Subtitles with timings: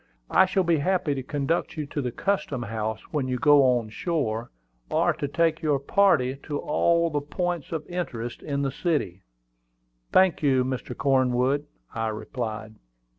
[0.31, 3.89] "I shall be happy to conduct you to the custom house when you go on
[3.89, 4.49] shore,
[4.89, 9.21] or to take your party to all the points of interest in the city."
[10.11, 10.97] "Thank you, Mr.
[10.97, 12.77] Cornwood," I replied.